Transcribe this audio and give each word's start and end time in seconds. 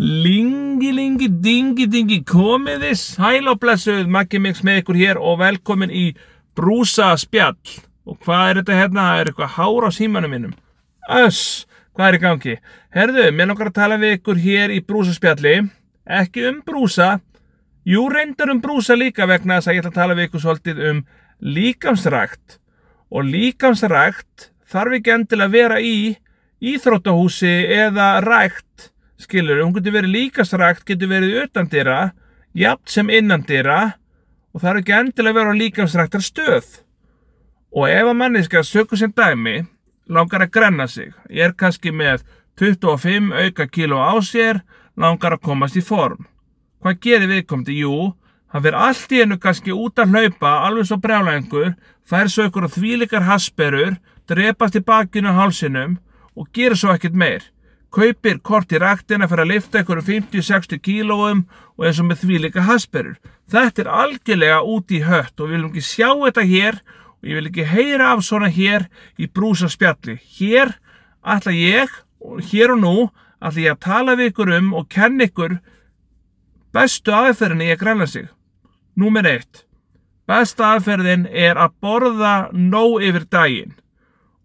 Lingi, 0.00 0.94
lingi, 0.96 1.26
dingi, 1.28 1.84
dingi, 1.84 2.16
komiði 2.24 2.94
sæl 2.96 3.50
og 3.50 3.58
blessuð, 3.60 4.06
Maggi 4.08 4.38
Mix 4.40 4.62
með 4.64 4.78
ykkur 4.80 4.96
hér 4.96 5.18
og 5.20 5.34
velkomin 5.42 5.90
í 5.92 6.04
Brúsa 6.56 7.10
spjall. 7.20 7.58
Og 8.08 8.16
hvað 8.24 8.44
er 8.46 8.58
þetta 8.62 8.78
hérna? 8.78 9.02
Það 9.10 9.20
er 9.20 9.28
eitthvað 9.28 9.50
hár 9.58 9.84
á 9.84 9.90
símanum 9.92 10.32
minnum. 10.32 10.54
Öss, 11.18 11.42
hvað 11.92 12.06
er 12.06 12.16
í 12.16 12.20
gangi? 12.22 12.54
Herðu, 12.96 13.26
mér 13.36 13.50
langar 13.50 13.68
að 13.68 13.76
tala 13.76 13.98
við 14.00 14.14
ykkur 14.16 14.40
hér 14.40 14.72
í 14.72 14.78
Brúsa 14.88 15.12
spjalli, 15.18 15.52
ekki 16.08 16.46
um 16.48 16.62
Brúsa, 16.64 17.10
jú 17.84 18.06
reyndar 18.08 18.54
um 18.54 18.62
Brúsa 18.64 18.96
líka 18.96 19.28
vegna 19.28 19.58
þess 19.58 19.68
að 19.68 19.76
ég 19.76 19.82
ætla 19.82 19.92
að 19.92 19.98
tala 19.98 20.16
við 20.16 20.30
ykkur 20.30 20.44
svolítið 20.46 20.80
um 20.94 21.02
líkamsrækt. 21.58 22.56
Og 23.12 23.28
líkamsrækt 23.28 24.48
þarf 24.64 24.96
ekki 24.96 25.12
endilega 25.18 25.50
að 25.50 25.58
vera 25.58 25.82
í 25.84 26.16
íþróttahúsi 26.72 27.52
eða 27.82 28.14
rækt 28.24 28.88
skilur, 29.20 29.62
hún 29.62 29.74
getur 29.76 29.94
verið 29.98 30.14
líkastrækt, 30.16 30.86
getur 30.88 31.10
verið 31.10 31.42
utandira, 31.44 32.12
jafn 32.56 32.90
sem 32.90 33.10
innandira 33.12 33.80
og 34.50 34.62
það 34.62 34.70
er 34.70 34.80
ekki 34.80 34.94
endilega 34.96 35.30
að 35.30 35.38
vera 35.38 35.52
á 35.54 35.60
líkastræktar 35.60 36.24
stöð. 36.24 36.70
Og 37.70 37.86
ef 37.86 38.08
að 38.08 38.18
manniska 38.18 38.64
sökur 38.66 38.98
sem 38.98 39.12
dæmi, 39.14 39.60
langar 40.10 40.46
að 40.46 40.54
grenna 40.56 40.88
sig, 40.90 41.12
ég 41.30 41.50
er 41.50 41.54
kannski 41.54 41.92
með 41.94 42.24
25 42.58 43.30
auka 43.30 43.68
kíló 43.70 44.00
á 44.02 44.18
sér, 44.26 44.64
langar 44.98 45.36
að 45.36 45.44
komast 45.46 45.78
í 45.78 45.84
form. 45.84 46.26
Hvað 46.82 46.98
gerir 47.04 47.30
viðkomandi? 47.30 47.76
Jú, 47.84 48.10
hann 48.50 48.64
verður 48.64 48.88
allt 48.88 49.14
í 49.14 49.20
hennu 49.22 49.38
kannski 49.38 49.76
út 49.76 50.00
að 50.00 50.16
hlaupa, 50.16 50.56
alveg 50.66 50.88
svo 50.88 50.98
brjálæðingur, 51.04 51.76
fær 52.08 52.32
sökur 52.32 52.66
og 52.66 52.74
þvílikar 52.74 53.28
hasperur, 53.28 54.00
drepast 54.26 54.80
í 54.80 54.82
bakinu 54.82 55.30
og 55.30 55.38
hálsinum 55.38 55.98
og 56.34 56.50
gerir 56.56 56.78
svo 56.78 56.94
ekkert 56.96 57.14
meir 57.14 57.46
kaupir 57.94 58.38
kort 58.42 58.72
í 58.72 58.80
ræktina 58.80 59.28
fyrir 59.30 59.44
að 59.44 59.52
lifta 59.52 59.82
ykkur 59.82 60.02
50-60 60.06 60.80
kílóum 60.84 61.44
og 61.76 61.86
eins 61.86 62.00
og 62.02 62.08
með 62.08 62.24
því 62.24 62.40
líka 62.44 62.64
hasperur. 62.68 63.16
Þetta 63.50 63.84
er 63.84 63.92
algjörlega 64.02 64.60
út 64.62 64.94
í 64.94 65.02
hött 65.06 65.34
og 65.40 65.48
við 65.48 65.56
viljum 65.56 65.70
ekki 65.72 65.86
sjá 65.86 66.08
þetta 66.10 66.46
hér 66.52 66.80
og 67.20 67.30
ég 67.30 67.38
vil 67.38 67.50
ekki 67.50 67.66
heyra 67.72 68.12
af 68.14 68.22
svona 68.26 68.50
hér 68.52 68.86
í 69.18 69.26
brúsa 69.26 69.70
spjalli. 69.72 70.18
Hér 70.38 70.76
ætla 71.20 71.56
ég, 71.56 71.90
hér 72.52 72.76
og 72.76 72.84
nú, 72.84 72.94
ætla 73.42 73.66
ég 73.66 73.74
að 73.74 73.82
tala 73.86 74.18
við 74.18 74.32
ykkur 74.32 74.54
um 74.58 74.70
og 74.78 74.86
kenna 74.92 75.26
ykkur 75.26 75.58
bestu 76.72 77.14
aðferðinni 77.16 77.72
ég 77.72 77.82
grænla 77.82 78.06
sig. 78.06 78.30
Númer 78.96 79.26
eitt. 79.26 79.64
Besta 80.30 80.76
aðferðin 80.76 81.24
er 81.26 81.58
að 81.58 81.72
borða 81.82 82.34
nóg 82.54 83.00
yfir 83.02 83.24
daginn 83.26 83.72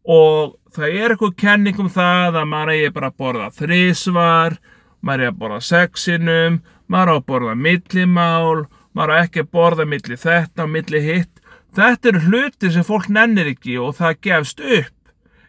og 0.02 0.56
það 0.76 0.96
er 1.00 1.14
eitthvað 1.14 1.36
kenning 1.40 1.80
um 1.80 1.90
það 1.92 2.40
að 2.40 2.50
maður 2.52 2.72
eigi 2.74 2.92
bara 2.96 3.10
að 3.12 3.20
borða 3.22 3.48
þrísvar, 3.56 4.58
maður 5.06 5.24
eigi 5.24 5.32
að 5.32 5.40
borða 5.42 5.60
sexinum, 5.70 6.60
maður 6.92 7.12
á 7.12 7.16
að 7.16 7.26
borða 7.32 7.56
millimál, 7.66 8.66
maður 8.96 9.14
á 9.16 9.16
ekki 9.22 9.44
að 9.44 9.52
borða 9.56 9.88
milli 9.90 10.20
þetta 10.20 10.66
og 10.66 10.72
milli 10.74 11.02
hitt. 11.06 11.42
Þetta 11.76 12.12
eru 12.12 12.22
hluti 12.30 12.72
sem 12.72 12.88
fólk 12.88 13.10
nennir 13.12 13.52
ekki 13.52 13.80
og 13.84 13.98
það 14.00 14.20
gefst 14.28 14.62
upp. 14.64 14.94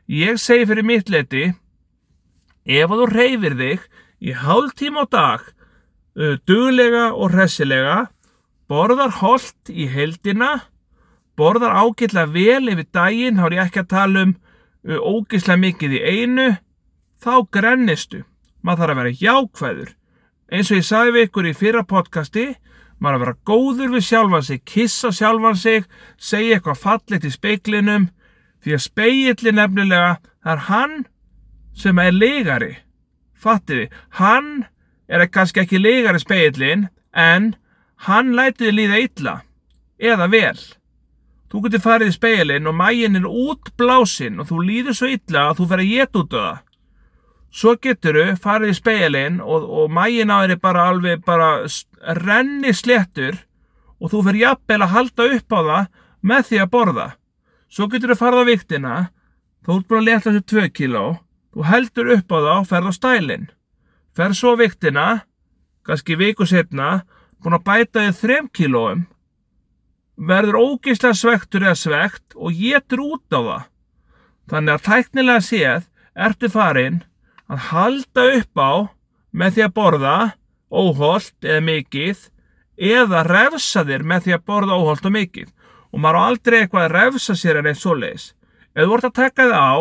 Ég 0.07 0.39
segi 0.39 0.67
fyrir 0.71 0.87
mitt 0.87 1.11
leti, 1.11 1.51
ef 2.67 2.91
þú 2.91 3.11
reyfir 3.11 3.59
þig 3.59 3.87
í 4.23 4.35
hálf 4.39 4.75
tíma 4.79 5.03
á 5.03 5.07
dag, 5.11 5.45
duglega 6.47 7.11
og 7.15 7.35
hressilega, 7.35 8.07
borðar 8.71 9.13
holdt 9.21 9.71
í 9.71 9.87
heldina, 9.91 10.67
borðar 11.37 11.75
ágætlega 11.75 12.33
vel 12.33 12.73
yfir 12.73 12.87
daginn, 12.95 13.39
þá 13.39 13.47
er 13.49 13.57
ég 13.59 13.65
ekki 13.67 13.83
að 13.83 13.93
tala 13.93 14.27
um 14.27 14.37
ógislega 14.87 15.59
mikið 15.61 15.97
í 15.99 16.03
einu, 16.07 16.49
þá 17.23 17.35
grennistu. 17.53 18.23
Maður 18.63 18.83
þarf 18.83 18.93
að 18.93 19.01
vera 19.01 19.17
jákvæður. 19.23 19.91
Eins 20.53 20.71
og 20.71 20.79
ég 20.79 20.87
sagði 20.87 21.15
við 21.15 21.27
ykkur 21.27 21.49
í 21.51 21.57
fyrra 21.59 21.83
podcasti, 21.87 22.47
maður 23.03 23.17
að 23.17 23.25
vera 23.25 23.37
góður 23.51 23.93
við 23.97 24.07
sjálfan 24.07 24.47
sig, 24.47 24.63
kissa 24.65 25.11
sjálfan 25.13 25.59
sig, 25.59 25.85
segja 26.17 26.57
eitthvað 26.57 26.83
fallit 26.83 27.27
í 27.27 27.33
speiklinum, 27.35 28.09
því 28.63 28.77
að 28.77 28.85
speillin 28.87 29.59
nefnilega, 29.59 30.17
er 30.47 30.65
hann 30.71 30.97
sem 31.77 31.99
er 31.99 32.15
legari. 32.15 32.73
Fattiði, 33.37 33.91
hann 34.19 34.67
er 35.09 35.27
kannski 35.31 35.65
ekki 35.65 35.83
legari 35.83 36.23
speillin, 36.23 36.89
en 37.13 37.55
hann 38.07 38.35
lætiði 38.37 38.75
líða 38.79 39.03
illa, 39.03 39.37
eða 39.99 40.31
vel. 40.33 40.59
Þú 41.47 41.61
getur 41.67 41.83
farið 41.85 42.09
í 42.11 42.15
speilin 42.17 42.67
og 42.67 42.75
mægin 42.75 43.19
er 43.21 43.27
útblásinn 43.31 44.41
og 44.43 44.49
þú 44.49 44.63
líður 44.67 44.97
svo 44.99 45.11
illa 45.15 45.45
að 45.51 45.61
þú 45.61 45.67
fer 45.71 45.83
að 45.83 45.93
geta 45.93 46.23
út 46.23 46.35
á 46.35 46.39
það. 46.39 46.57
Svo 47.57 47.75
getur 47.87 48.19
þú 48.19 48.25
farið 48.43 48.73
í 48.73 48.79
speilin 48.81 49.39
og, 49.45 49.69
og 49.79 49.93
mægin 49.95 50.35
á 50.35 50.43
er 50.43 50.57
bara 50.59 50.89
alveg 50.91 51.23
bara 51.27 51.51
renni 52.19 52.75
sléttur 52.75 53.39
og 54.03 54.11
þú 54.11 54.25
fer 54.27 54.41
jafnvel 54.43 54.83
að 54.83 54.95
halda 54.97 55.29
upp 55.39 55.55
á 55.55 55.61
það 55.71 55.89
með 56.27 56.51
því 56.51 56.61
að 56.65 56.73
borða. 56.75 57.09
Svo 57.71 57.87
getur 57.93 58.13
þú 58.13 58.21
farið 58.25 58.43
á 58.43 58.51
viktina, 58.51 58.95
þú 59.63 59.79
ert 59.79 59.89
búin 59.89 60.03
að 60.03 60.09
leta 60.11 60.31
þessu 60.33 60.47
2 60.51 60.69
kíló, 60.75 61.05
þú 61.55 61.67
heldur 61.71 62.15
upp 62.19 62.35
á 62.35 62.39
það 62.39 62.55
og 62.59 62.71
ferð 62.73 62.91
á 62.91 62.93
stælin. 62.99 63.51
Ferð 64.17 64.39
svo 64.39 64.57
viktina, 64.59 65.07
kannski 65.87 66.19
viku 66.19 66.47
setna, 66.47 67.05
búin 67.39 67.55
að 67.55 67.67
bæta 67.71 68.07
þig 68.11 68.23
3 68.23 68.49
kílóum 68.51 69.07
verður 70.17 70.61
ógeðslega 70.63 71.17
svektur 71.17 71.67
eða 71.67 71.79
svekt 71.79 72.37
og 72.37 72.57
getur 72.57 73.03
út 73.05 73.37
á 73.37 73.41
það. 73.41 73.67
Þannig 74.47 74.73
að 74.75 74.87
tæknilega 74.87 75.45
séð 75.45 75.87
ertu 76.27 76.51
farin 76.51 77.03
að 77.51 77.69
halda 77.71 78.25
upp 78.39 78.63
á 78.63 78.73
með 79.37 79.57
því 79.57 79.67
að 79.67 79.77
borða 79.77 80.17
óholt 80.73 81.47
eða 81.47 81.67
mikið 81.67 82.25
eða 82.77 83.23
refsa 83.27 83.85
þér 83.87 84.05
með 84.07 84.27
því 84.27 84.37
að 84.37 84.47
borða 84.51 84.81
óholt 84.81 85.07
og 85.07 85.15
mikið. 85.17 85.53
Og 85.93 86.03
maður 86.03 86.19
á 86.21 86.27
aldrei 86.31 86.59
eitthvað 86.61 86.87
að 86.87 86.97
refsa 86.97 87.37
sér 87.37 87.61
en 87.61 87.71
eitt 87.71 87.81
svo 87.81 87.95
leiðis. 87.97 88.33
Ef 88.77 88.85
þú 88.85 88.91
vart 88.93 89.09
að 89.09 89.17
taka 89.17 89.47
þið 89.47 89.57
á, 89.57 89.73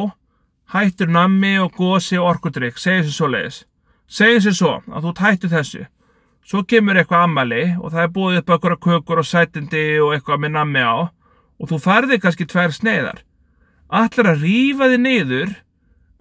hættur 0.75 1.11
nammi 1.11 1.55
og 1.59 1.73
gósi 1.75 2.19
og 2.19 2.29
orkudrykk, 2.35 2.79
segja 2.79 3.03
sér 3.03 3.15
svo 3.15 3.31
leiðis. 3.31 3.57
Segja 4.07 4.43
sér 4.45 4.55
svo 4.55 4.73
að 4.87 5.07
þú 5.07 5.13
hættu 5.19 5.51
þessu. 5.51 5.83
Svo 6.45 6.61
kemur 6.69 6.99
eitthvað 6.99 7.23
ammali 7.25 7.63
og 7.73 7.89
það 7.89 8.03
er 8.03 8.11
búið 8.13 8.35
upp 8.39 8.51
okkur 8.53 8.75
kökur 8.77 9.21
og 9.23 9.25
sætindi 9.25 9.85
og 9.97 10.11
eitthvað 10.13 10.43
með 10.43 10.51
nammi 10.53 10.83
á 10.85 11.09
og 11.09 11.71
þú 11.71 11.79
færði 11.81 12.19
kannski 12.21 12.45
tvær 12.45 12.75
sneiðar. 12.75 13.23
Allir 13.89 14.29
að 14.29 14.43
rýfa 14.45 14.89
þið 14.91 15.01
niður, 15.01 15.55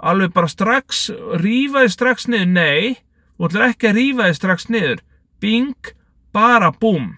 alveg 0.01 0.33
bara 0.33 0.49
strax, 0.49 1.03
rýfa 1.43 1.85
þið 1.85 1.93
strax 1.93 2.29
niður, 2.31 2.49
nei, 2.57 2.97
þú 3.37 3.51
ætlar 3.51 3.67
ekki 3.69 3.91
að 3.91 4.01
rýfa 4.01 4.31
þið 4.31 4.39
strax 4.39 4.67
niður. 4.73 5.05
Bing, 5.45 5.93
bara 6.33 6.73
búm, 6.73 7.11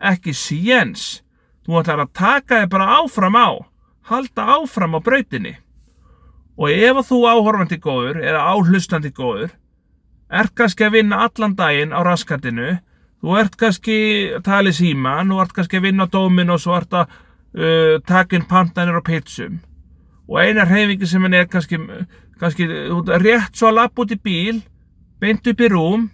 ekki 0.00 0.32
séns. 0.32 1.20
Þú 1.66 1.80
ætlar 1.82 2.06
að 2.06 2.14
taka 2.16 2.62
þið 2.62 2.72
bara 2.72 2.88
áfram 3.02 3.36
á, 3.36 3.48
halda 4.08 4.48
áfram 4.56 4.96
á 4.96 5.00
brautinni. 5.04 5.56
Og 6.56 6.72
ef 6.72 7.04
þú 7.10 7.20
áhorfandi 7.28 7.76
góður 7.84 8.22
eða 8.24 8.46
áhlustandi 8.54 9.12
góður, 9.12 9.52
ert 10.30 10.54
kannski 10.58 10.86
að 10.86 10.98
vinna 10.98 11.22
allan 11.26 11.54
daginn 11.58 11.94
á 11.94 12.00
raskatinu, 12.06 12.76
þú 13.22 13.38
ert 13.40 13.56
kannski 13.60 13.96
að 14.36 14.44
tala 14.48 14.72
í 14.72 14.76
síman, 14.76 15.30
þú 15.30 15.40
ert 15.42 15.54
kannski 15.56 15.80
að 15.80 15.88
vinna 15.88 16.06
á 16.06 16.12
dómin 16.12 16.52
og 16.52 16.62
svo 16.62 16.76
ert 16.78 16.94
að 16.96 17.16
uh, 17.56 17.96
taka 18.06 18.36
inn 18.36 18.48
pantanir 18.50 18.98
og 18.98 19.06
pitsum. 19.06 19.60
Og 20.26 20.40
eina 20.42 20.66
reyfingi 20.66 21.06
sem 21.06 21.22
henni 21.22 21.38
er 21.38 21.50
kannski, 21.50 21.78
kannski 22.40 22.66
rétt 23.22 23.54
svo 23.54 23.70
að 23.70 23.78
lappa 23.80 24.02
út 24.02 24.14
í 24.14 24.18
bíl, 24.18 24.60
beint 25.22 25.46
upp 25.46 25.62
í 25.62 25.70
rúm, 25.70 26.08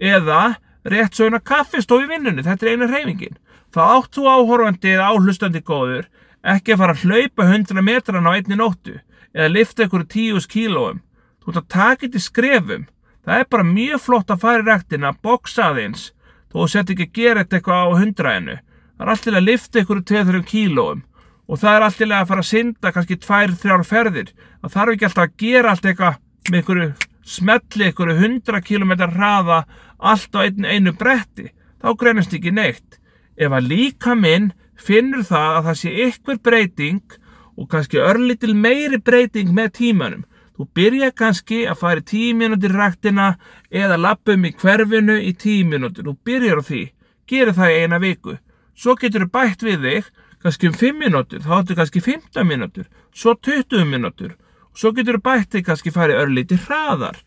eða 0.00 0.56
rétt 0.88 1.16
svo 1.16 1.28
inn 1.28 1.38
að 1.38 1.46
kaffistof 1.50 2.04
í 2.04 2.08
vinnunni, 2.08 2.44
þetta 2.44 2.66
er 2.66 2.74
eina 2.74 2.88
reyfingin. 2.90 3.36
Þá 3.74 3.80
átt 3.84 4.16
þú 4.16 4.28
áhorfandi 4.30 4.94
eða 4.94 5.10
áhlustandi 5.12 5.60
góður, 5.66 6.08
ekki 6.44 6.74
að 6.74 6.80
fara 6.80 6.94
að 6.96 7.04
hlaupa 7.04 7.46
100 7.50 7.84
metran 7.84 8.28
á 8.28 8.32
einni 8.32 8.56
nóttu, 8.58 8.98
eða 9.34 9.52
lifta 9.52 9.86
ykkur 9.86 10.06
10 10.08 10.48
kílóum. 10.50 11.00
Þú 11.42 11.52
ert 11.52 11.60
að 11.60 11.70
taka 11.74 12.06
þetta 12.06 12.20
í 12.20 12.24
skrefum, 12.24 12.84
Það 13.24 13.40
er 13.40 13.48
bara 13.50 13.64
mjög 13.64 14.02
flott 14.04 14.30
að 14.30 14.42
fara 14.42 14.60
í 14.60 14.66
rættina, 14.66 15.14
boksa 15.24 15.70
aðeins, 15.70 16.10
þó 16.52 16.58
þú 16.60 16.68
sett 16.72 16.90
ekki 16.92 17.06
að 17.08 17.18
gera 17.18 17.44
eitthvað 17.44 17.80
á 17.80 17.96
hundraðinu. 18.00 18.56
Það 18.94 19.06
er 19.06 19.12
alltaf 19.14 19.38
að 19.38 19.46
lifta 19.48 19.80
ykkur 19.80 20.02
2-3 20.10 20.42
kílóum 20.50 21.00
og 21.44 21.60
það 21.60 21.76
er 21.76 21.86
alltaf 21.86 22.12
að 22.18 22.28
fara 22.30 22.44
að 22.44 22.50
synda 22.50 22.92
kannski 22.92 23.16
2-3 23.24 23.88
ferðir. 23.88 24.28
Það 24.60 24.74
þarf 24.76 24.94
ekki 24.94 25.08
alltaf 25.08 25.24
að 25.24 25.34
gera 25.44 25.72
allt 25.72 25.88
eitthvað 25.88 26.20
með 26.50 26.60
ykkur 26.60 26.82
smelli 27.24 27.88
ykkur 27.90 28.12
100 28.12 28.60
km 28.68 28.92
hraða 29.16 29.64
allt 29.98 30.36
á 30.36 30.38
einu, 30.44 30.68
einu 30.68 30.92
bretti. 30.92 31.50
Þá 31.80 31.88
greinast 32.00 32.36
ekki 32.36 32.52
neitt. 32.52 33.00
Ef 33.36 33.52
að 33.52 33.68
líka 33.72 34.14
minn 34.16 34.52
finnur 34.76 35.24
það 35.24 35.58
að 35.58 35.66
það 35.68 35.80
sé 35.80 35.94
ykkur 36.08 36.40
breyting 36.44 37.18
og 37.56 37.68
kannski 37.70 38.02
örlitil 38.02 38.54
meiri 38.54 39.00
breyting 39.00 39.52
með 39.54 39.74
tímanum 39.80 40.24
Þú 40.54 40.66
byrja 40.78 41.10
kannski 41.18 41.64
að 41.66 41.80
fara 41.80 42.02
í 42.02 42.06
tíu 42.06 42.34
mínútur 42.38 42.74
í 42.74 42.78
rættina 42.78 43.28
eða 43.70 43.98
lappum 43.98 44.44
í 44.46 44.52
hverfinu 44.54 45.16
í 45.18 45.32
tíu 45.34 45.64
mínútur. 45.66 46.06
Þú 46.06 46.14
byrjar 46.26 46.62
á 46.62 46.64
því, 46.68 46.82
gerir 47.26 47.56
það 47.56 47.72
í 47.74 47.80
eina 47.82 47.98
viku. 48.02 48.36
Svo 48.74 48.94
getur 49.00 49.26
þú 49.26 49.30
bætt 49.34 49.66
við 49.66 49.86
þig 49.88 50.12
kannski 50.44 50.68
um 50.68 50.76
5 50.78 51.00
mínútur, 51.00 51.40
þá 51.42 51.52
áttu 51.58 51.74
kannski 51.78 52.00
15 52.04 52.46
mínútur, 52.46 52.86
svo 53.14 53.34
20 53.34 53.86
mínútur. 53.88 54.34
Svo 54.74 54.92
getur 54.92 55.18
þú 55.18 55.24
bætt 55.24 55.54
þig 55.54 55.66
kannski 55.66 55.90
að 55.90 55.98
fara 55.98 56.14
í 56.14 56.20
örlíti 56.22 56.58
hraðar 56.66 57.18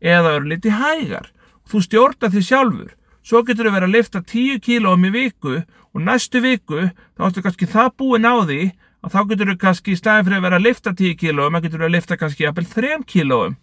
eða 0.00 0.36
örlíti 0.40 0.72
hægar. 0.74 1.30
þú 1.68 1.80
stjórna 1.80 2.28
því 2.28 2.42
sjálfur 2.44 2.92
svo 3.24 3.40
getur 3.46 3.68
þú 3.68 3.74
verið 3.74 3.88
að 3.88 3.94
lifta 3.96 4.20
10 4.20 4.60
kílóum 4.64 5.06
í 5.08 5.12
viku 5.14 5.54
og 5.64 6.02
næstu 6.04 6.42
viku 6.44 6.90
þá 7.16 7.22
ertu 7.28 7.44
kannski 7.44 7.68
það 7.70 7.94
búin 8.00 8.28
á 8.28 8.34
því 8.44 8.60
að 9.04 9.14
þá 9.14 9.20
getur 9.30 9.52
þú 9.52 9.56
kannski 9.62 9.94
í 9.94 10.00
staðin 10.00 10.26
fyrir 10.28 10.40
að 10.40 10.46
vera 10.48 10.60
að 10.60 10.66
lifta 10.66 10.94
10 10.96 11.16
kílóum 11.20 11.56
þá 11.56 11.64
getur 11.66 11.82
þú 11.82 11.88
að 11.88 11.94
lifta 11.96 12.20
kannski 12.20 12.46
jafnvel 12.46 12.66
3 12.74 13.00
kílóum 13.14 13.56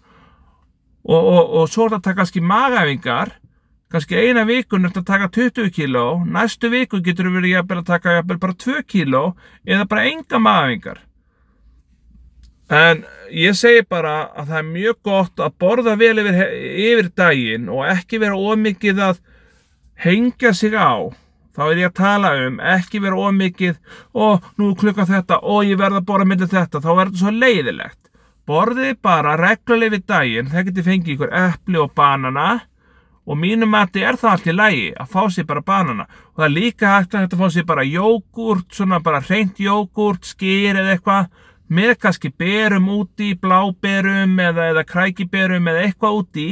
og, 1.01 1.21
og, 1.21 1.43
og 1.61 1.69
svo 1.69 1.87
er 1.87 1.93
þetta 1.93 2.01
að 2.01 2.07
taka 2.09 2.21
kannski 2.21 2.43
magæfingar 2.53 3.35
kannski 3.91 4.19
eina 4.21 4.47
vikun 4.47 4.85
er 4.85 4.93
þetta 4.93 5.01
að 5.01 5.11
taka 5.13 5.31
20 5.37 5.71
kíló 5.77 6.07
næstu 6.25 6.71
viku 6.71 7.01
getur 7.03 7.29
þú 7.29 7.37
verið 7.39 7.55
jafnvel 7.57 7.79
að 7.81 7.93
taka 7.93 8.19
jafnvel 8.19 8.43
bara 8.45 8.59
2 8.65 8.83
kíló 8.87 9.23
eða 9.65 9.87
bara 9.89 10.09
enga 10.11 10.43
magæfingar 10.45 11.07
En 12.71 13.01
ég 13.35 13.55
segi 13.59 13.83
bara 13.83 14.29
að 14.31 14.47
það 14.47 14.59
er 14.61 14.67
mjög 14.69 14.99
gott 15.03 15.41
að 15.43 15.55
borða 15.59 15.97
vel 15.99 16.21
yfir, 16.21 16.37
yfir 16.87 17.09
daginn 17.19 17.67
og 17.67 17.83
ekki 17.91 18.19
vera 18.21 18.37
ómikið 18.39 19.01
að 19.09 19.19
hengja 19.99 20.53
sig 20.55 20.77
á. 20.79 21.11
Þá 21.55 21.63
er 21.67 21.81
ég 21.81 21.89
að 21.91 21.97
tala 21.99 22.31
um 22.45 22.59
ekki 22.73 23.01
vera 23.03 23.19
ómikið 23.27 23.77
og 24.13 24.45
nú 24.59 24.71
klukka 24.79 25.07
þetta 25.09 25.41
og 25.43 25.67
ég 25.67 25.79
verða 25.79 26.01
að 26.01 26.07
borða 26.07 26.29
myndið 26.31 26.55
þetta. 26.55 26.81
Þá 26.83 26.91
verður 26.91 27.11
þetta 27.11 27.23
svo 27.23 27.33
leiðilegt. 27.35 27.99
Borðið 28.47 28.91
bara 29.03 29.37
regluleg 29.39 29.93
við 29.95 30.05
daginn. 30.09 30.51
Það 30.51 30.67
getur 30.69 30.87
fengið 30.87 31.13
ykkur 31.15 31.35
eppli 31.41 31.81
og 31.81 31.95
banana 31.95 32.49
og 33.27 33.37
mínu 33.37 33.67
mati 33.69 34.01
er 34.01 34.17
það 34.17 34.31
allt 34.31 34.47
í 34.49 34.55
lægi 34.55 34.87
að 34.99 35.11
fá 35.13 35.21
sér 35.29 35.47
bara 35.51 35.61
banana. 35.65 36.07
Og 36.33 36.41
það 36.41 36.47
er 36.47 36.55
líka 36.55 36.95
hægt 36.95 37.15
að, 37.15 37.27
að 37.29 37.43
fá 37.43 37.53
sér 37.53 37.67
bara 37.69 37.85
jógurt, 37.85 38.67
svona 38.73 38.99
bara 39.03 39.21
reynt 39.27 39.61
jógurt, 39.61 40.25
skýr 40.25 40.79
eða 40.81 40.95
eitthvað 40.95 41.29
með 41.71 41.93
kannski 42.01 42.31
berum 42.35 42.89
úti, 42.91 43.31
bláberum 43.39 44.35
eða, 44.41 44.71
eða 44.73 44.83
krækiberum 44.87 45.69
eða 45.71 45.85
eitthvað 45.85 46.17
úti 46.19 46.49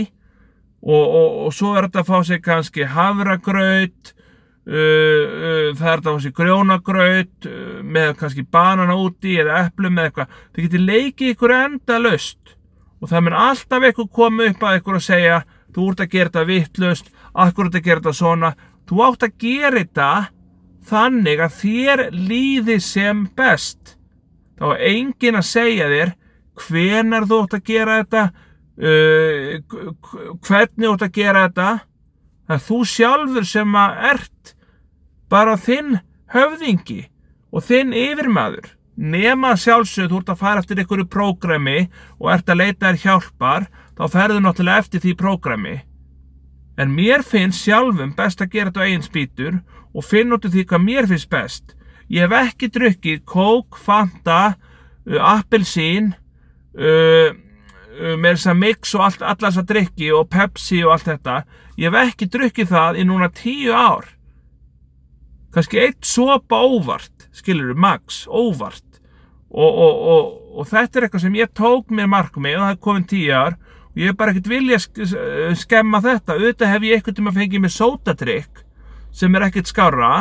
og, 0.79 1.03
og, 1.03 1.27
og 1.47 1.55
svo 1.55 1.73
er 1.75 1.89
þetta 1.89 2.03
að 2.05 2.11
fá 2.11 2.19
sig 2.29 2.43
kannski 2.45 2.87
havragraut, 2.87 4.13
það 4.65 5.69
er 5.69 5.77
þetta 5.79 6.09
að 6.11 6.15
fá 6.15 6.23
sig 6.23 6.33
grjónagraut 6.37 7.47
uh, 7.49 7.77
með 7.83 8.09
kannski 8.19 8.45
banana 8.45 8.97
úti 8.99 9.37
eða 9.41 9.63
eplum 9.65 9.97
eða 9.97 10.09
eitthvað. 10.09 10.33
Það 10.53 10.65
getur 10.65 10.83
leikið 10.87 11.33
ykkur 11.33 11.55
enda 11.55 12.01
löst 12.03 12.55
og 12.99 13.11
það 13.11 13.23
mun 13.25 13.37
alltaf 13.39 13.85
eitthvað 13.87 14.11
koma 14.17 14.49
upp 14.49 14.65
að 14.67 14.81
ykkur 14.81 14.99
að 14.99 15.05
segja 15.07 15.37
þú 15.75 15.85
ert 15.91 16.03
að 16.03 16.11
gera 16.11 16.29
þetta 16.29 16.49
vittlust, 16.49 17.13
akkur 17.33 17.69
ert 17.69 17.79
að 17.79 17.85
gera 17.87 18.01
þetta 18.01 18.19
svona. 18.19 18.51
Þú 18.89 19.01
átt 19.05 19.25
að 19.25 19.37
gera 19.39 19.79
þetta 19.79 20.09
þannig 20.89 21.43
að 21.43 21.57
þér 21.59 22.03
líði 22.15 22.77
sem 22.83 23.23
best 23.37 23.95
þá 24.59 24.65
er 24.73 24.85
engin 24.91 25.39
að 25.39 25.47
segja 25.47 25.89
þér 25.91 26.13
hvenar 26.59 27.27
þú 27.29 27.41
ætti 27.45 27.59
að 27.59 27.67
gera 27.69 27.99
þetta 28.01 28.23
hvernig 30.47 30.87
þú 30.87 30.93
ætti 30.93 31.07
að 31.07 31.15
gera 31.19 31.45
þetta 31.47 31.69
það 32.49 32.57
er 32.57 32.65
þú 32.65 32.79
sjálfur 32.93 33.47
sem 33.47 33.79
að 33.79 34.03
ert 34.13 34.53
bara 35.29 35.55
þinn 35.61 35.99
höfðingi 36.33 37.01
og 37.53 37.65
þinn 37.69 37.93
yfirmaður 37.93 38.73
nema 38.99 39.53
sjálfsög 39.55 40.09
þú 40.09 40.23
ert 40.23 40.33
að 40.33 40.41
fara 40.41 40.63
eftir 40.63 40.81
einhverju 40.81 41.05
prógrami 41.13 41.83
og 42.17 42.33
ert 42.33 42.49
að 42.49 42.65
leita 42.65 42.89
þér 42.89 43.03
hjálpar 43.05 43.69
þá 43.95 44.03
ferður 44.15 44.43
náttúrulega 44.43 44.83
eftir 44.83 45.05
því 45.05 45.15
prógrami 45.21 45.77
en 46.79 46.95
mér 46.95 47.23
finnst 47.27 47.65
sjálfum 47.65 48.13
best 48.15 48.41
að 48.41 48.53
gera 48.55 48.71
þetta 48.71 48.83
á 48.83 48.87
eigin 48.87 49.05
spýtur 49.05 49.59
og 49.93 50.05
finn 50.05 50.31
út 50.35 50.45
af 50.47 50.53
því 50.53 50.65
hvað 50.69 50.85
mér 50.85 51.07
finnst 51.09 51.29
best. 51.31 51.75
Ég 52.09 52.25
hef 52.25 52.35
ekki 52.39 52.69
drukkið 52.73 53.21
kók, 53.27 53.77
fanta, 53.77 54.55
uh, 55.05 55.19
appelsín, 55.35 56.13
uh, 56.77 57.35
með 57.99 58.35
þess 58.35 58.49
að 58.51 58.59
mix 58.61 58.93
og 58.95 59.05
all, 59.05 59.17
allar 59.19 59.51
þess 59.51 59.61
að 59.61 59.71
drikki 59.73 60.11
og 60.15 60.29
pepsi 60.31 60.83
og 60.85 60.95
allt 60.95 61.09
þetta. 61.09 61.35
Ég 61.79 61.89
hef 61.89 62.11
ekki 62.13 62.29
drukkið 62.33 62.71
það 62.73 62.99
í 62.99 63.05
núna 63.07 63.29
tíu 63.35 63.73
ár. 63.75 64.07
Kanski 65.55 65.81
eitt 65.81 66.05
sopa 66.05 66.59
óvart, 66.61 67.27
skilur 67.33 67.73
þú, 67.73 67.79
max, 67.81 68.21
óvart. 68.29 68.85
Og, 69.49 69.69
og, 69.69 70.01
og, 70.13 70.33
og 70.61 70.69
þetta 70.69 70.99
er 70.99 71.07
eitthvað 71.07 71.25
sem 71.25 71.37
ég 71.39 71.53
tók 71.57 71.89
mér 71.89 72.09
markmið 72.11 72.59
og 72.59 72.65
það 72.67 72.73
er 72.75 72.81
komin 72.85 73.07
tíu 73.09 73.31
ár 73.33 73.55
og 73.89 73.97
ég 73.97 74.11
hef 74.11 74.17
bara 74.19 74.33
ekkert 74.35 74.51
vilja 74.51 74.77
skemma 75.57 76.03
þetta. 76.05 76.37
Auðvitað 76.37 76.73
hef 76.75 76.85
ég 76.85 76.99
eitthvað 76.99 77.17
til 77.17 77.25
að 77.25 77.39
fengið 77.39 77.63
með 77.63 77.73
sótadrykk 77.79 78.61
sem 79.19 79.35
er 79.35 79.47
ekkert 79.47 79.71
skára 79.71 80.13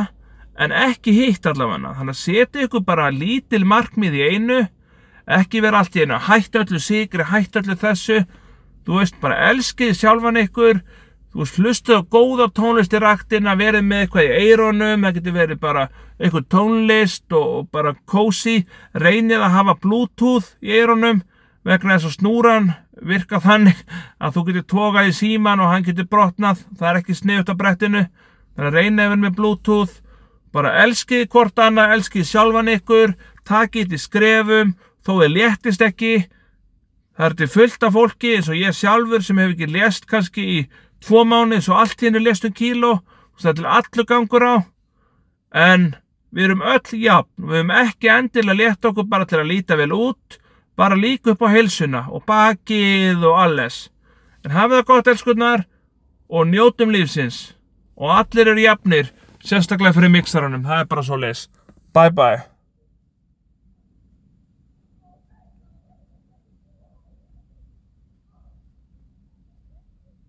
en 0.59 0.75
ekki 0.75 1.13
hitt 1.15 1.47
allavega 1.47 1.93
þannig 1.99 2.17
að 2.17 2.23
setja 2.23 2.65
ykkur 2.67 2.85
bara 2.87 3.11
lítil 3.15 3.63
markmið 3.69 4.17
í 4.17 4.25
einu 4.33 4.59
ekki 5.29 5.63
vera 5.63 5.83
allt 5.83 5.97
í 5.97 6.05
einu 6.05 6.19
hætt 6.29 6.57
öllu 6.57 6.81
sigri, 6.81 7.27
hætt 7.29 7.59
öllu 7.61 7.77
þessu. 7.77 8.23
Þú 8.89 9.01
veist 9.03 9.19
bara 9.21 9.51
elskið 9.51 9.97
sjálfan 9.99 10.41
ykkur. 10.41 10.81
Þú 11.29 11.43
veist 11.43 11.59
hlustuð 11.61 12.01
á 12.01 12.09
góða 12.09 12.47
tónlist 12.57 12.95
í 12.97 13.01
raktina, 13.05 13.53
verið 13.59 13.85
með 13.85 14.05
eitthvað 14.05 14.29
í 14.29 14.47
eironum 14.49 15.05
það 15.05 15.19
getur 15.19 15.35
verið 15.37 15.61
bara 15.61 15.83
eitthvað 16.17 16.47
tónlist 16.55 17.37
og 17.37 17.69
bara 17.75 17.93
cozy 18.09 18.63
reynið 18.97 19.45
að 19.45 19.57
hafa 19.59 19.75
bluetooth 19.83 20.55
í 20.65 20.73
eironum 20.73 21.21
vegna 21.69 21.99
þess 21.99 22.09
að 22.09 22.17
snúran 22.17 22.71
virka 23.05 23.43
þannig 23.45 23.85
að 24.19 24.35
þú 24.35 24.45
getur 24.49 24.67
tókað 24.73 25.11
í 25.11 25.15
síman 25.21 25.61
og 25.61 25.73
hann 25.73 25.85
getur 25.87 26.09
brotnað. 26.09 26.65
Það 26.79 26.91
er 26.91 27.01
ekki 27.03 27.19
sniðut 27.19 27.53
á 27.53 27.61
brettinu. 27.61 28.05
Þannig 28.57 28.71
að 28.73 28.79
reynið 28.81 29.05
að 29.05 29.13
vera 29.13 29.23
með 29.23 29.39
bluetooth. 29.39 29.97
Bara 30.49 30.77
elskið 30.83 31.29
hvort 31.29 31.61
annað, 31.61 31.93
elskið 31.99 32.25
sjálfan 32.27 32.73
ykkur. 32.73 33.15
Takið 33.47 33.93
til 33.93 34.01
skrefum 34.01 34.73
þó 35.09 35.15
þið 35.23 35.33
léttist 35.35 35.85
ekki. 35.85 36.15
Það 37.17 37.27
er 37.27 37.37
til 37.39 37.49
fullt 37.55 37.87
af 37.89 37.95
fólki 37.97 38.35
eins 38.37 38.51
og 38.53 38.59
ég 38.61 38.77
sjálfur 38.77 39.25
sem 39.25 39.41
hef 39.41 39.55
ekki 39.55 39.71
lést 39.73 40.05
kannski 40.11 40.45
í 40.45 40.59
tvo 41.03 41.25
mánu 41.25 41.57
eins 41.57 41.71
og 41.73 41.81
allt 41.81 42.05
hérna 42.05 42.21
lést 42.23 42.45
um 42.45 42.53
kíló. 42.53 42.99
Það 43.41 43.51
er 43.51 43.57
til 43.59 43.71
allur 43.79 44.09
gangur 44.13 44.45
á. 44.45 44.57
En 45.55 45.89
við 46.35 46.51
erum 46.51 46.67
öll 46.75 47.01
jafn. 47.01 47.33
Við 47.41 47.63
erum 47.63 47.73
ekki 47.81 48.13
endilega 48.13 48.61
létt 48.61 48.91
okkur 48.91 49.09
bara 49.09 49.27
til 49.27 49.41
að 49.41 49.51
líta 49.55 49.81
vel 49.81 49.95
út 49.97 50.39
bara 50.79 50.95
líka 50.95 51.33
upp 51.35 51.43
á 51.43 51.49
heilsuna 51.51 52.05
og 52.15 52.23
bakið 52.29 53.25
og 53.27 53.41
alles 53.43 53.89
en 54.45 54.55
hafið 54.55 54.79
það 54.79 54.91
gott 54.91 55.11
elskunnar 55.13 55.65
og 56.29 56.47
njótum 56.47 56.93
lífsins. 56.95 57.55
Og 57.99 58.13
allir 58.15 58.53
eru 58.53 58.63
jafnir 58.63 59.11
sérstaklega 59.43 59.97
fyrir 59.97 60.15
mixaranum, 60.15 60.63
það 60.63 60.85
er 60.85 60.93
bara 60.93 61.03
svo 61.03 61.19
les 61.19 61.49
bye 61.95 62.15
bye 62.15 62.58